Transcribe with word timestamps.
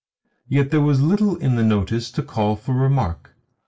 Yet 0.49 0.71
there 0.71 0.81
was 0.81 0.99
little 0.99 1.37
in 1.37 1.57
the 1.57 1.63
notice 1.63 2.09
to 2.13 2.23
call 2.23 2.55
for 2.55 2.73
remark. 2.73 3.35